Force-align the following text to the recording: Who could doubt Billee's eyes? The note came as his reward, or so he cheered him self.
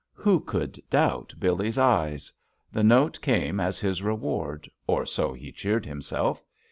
Who 0.13 0.39
could 0.39 0.81
doubt 0.89 1.35
Billee's 1.37 1.77
eyes? 1.77 2.33
The 2.71 2.81
note 2.83 3.21
came 3.21 3.59
as 3.59 3.77
his 3.79 4.01
reward, 4.01 4.67
or 4.87 5.05
so 5.05 5.31
he 5.31 5.51
cheered 5.51 5.85
him 5.85 6.01
self. 6.01 6.43